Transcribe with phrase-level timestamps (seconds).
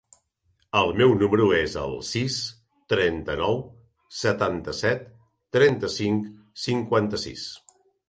[0.79, 2.39] El meu número es el sis,
[2.95, 3.61] trenta-nou,
[4.23, 5.07] setanta-set,
[5.59, 6.37] trenta-cinc,
[6.69, 7.51] cinquanta-sis.